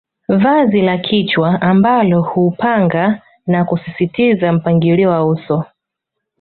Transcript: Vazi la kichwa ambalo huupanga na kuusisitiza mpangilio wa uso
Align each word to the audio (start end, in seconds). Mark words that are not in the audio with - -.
Vazi 0.29 0.81
la 0.81 0.97
kichwa 0.97 1.61
ambalo 1.61 2.21
huupanga 2.21 3.21
na 3.47 3.65
kuusisitiza 3.65 4.53
mpangilio 4.53 5.09
wa 5.09 5.25
uso 5.27 5.65